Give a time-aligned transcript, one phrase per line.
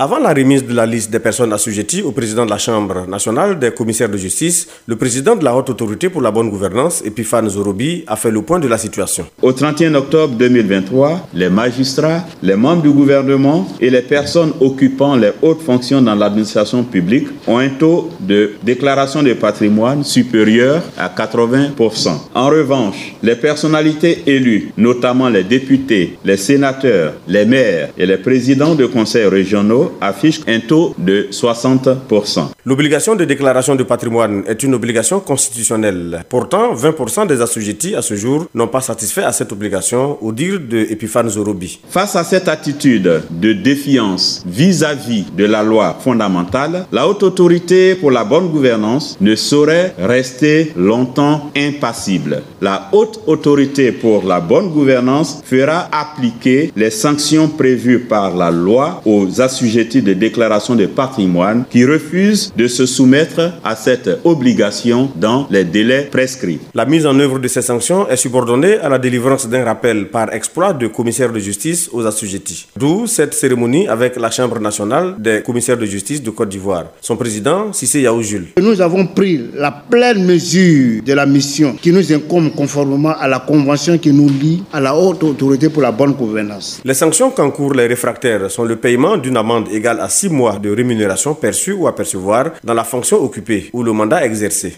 [0.00, 3.58] Avant la remise de la liste des personnes assujetties au président de la Chambre nationale
[3.58, 7.48] des commissaires de justice, le président de la Haute Autorité pour la bonne gouvernance, Epiphane
[7.48, 9.26] Zorobi, a fait le point de la situation.
[9.42, 15.32] Au 31 octobre 2023, les magistrats, les membres du gouvernement et les personnes occupant les
[15.42, 22.10] hautes fonctions dans l'administration publique ont un taux de déclaration de patrimoine supérieur à 80%.
[22.36, 28.76] En revanche, les personnalités élues, notamment les députés, les sénateurs, les maires et les présidents
[28.76, 32.48] de conseils régionaux, affiche un taux de 60%.
[32.68, 36.22] L'obligation de déclaration de patrimoine est une obligation constitutionnelle.
[36.28, 40.60] Pourtant, 20% des assujettis à ce jour n'ont pas satisfait à cette obligation, au dire
[40.60, 40.86] de
[41.28, 41.80] Zorobi.
[41.88, 47.94] Face à cette attitude de défiance vis-à-vis -vis de la loi fondamentale, la haute autorité
[47.94, 52.42] pour la bonne gouvernance ne saurait rester longtemps impassible.
[52.60, 59.00] La haute autorité pour la bonne gouvernance fera appliquer les sanctions prévues par la loi
[59.06, 65.46] aux assujettis de déclaration de patrimoine qui refusent de se soumettre à cette obligation dans
[65.48, 66.58] les délais prescrits.
[66.74, 70.32] La mise en œuvre de ces sanctions est subordonnée à la délivrance d'un rappel par
[70.34, 72.66] exploit de commissaire de justice aux assujettis.
[72.76, 76.86] D'où cette cérémonie avec la Chambre nationale des commissaires de justice de Côte d'Ivoire.
[77.00, 78.48] Son président, Cissé Yaou Jules.
[78.60, 83.38] Nous avons pris la pleine mesure de la mission qui nous incombe conformément à la
[83.38, 86.80] convention qui nous lie à la haute autorité pour la bonne gouvernance.
[86.84, 90.70] Les sanctions qu'encourent les réfractaires sont le paiement d'une amende égale à 6 mois de
[90.74, 94.76] rémunération perçue ou à percevoir dans la fonction occupée ou le mandat exercé.